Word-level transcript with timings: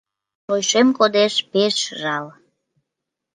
Шочшем 0.45 0.87
кодеш, 0.97 1.33
пеш 1.51 1.75
жал... 2.01 2.25